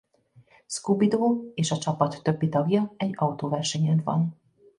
[0.67, 4.37] Scooby-Doo és a csapat többi tagja egy autóversenyen van.